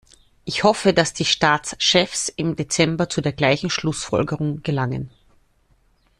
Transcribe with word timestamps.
Ich 0.45 0.63
hoffe, 0.63 0.93
dass 0.95 1.13
die 1.13 1.25
Staatschefs 1.25 2.27
im 2.35 2.55
Dezember 2.55 3.07
zu 3.07 3.21
der 3.21 3.33
gleichen 3.33 3.69
Schlussfolgerung 3.69 4.63
gelangen. 4.63 5.11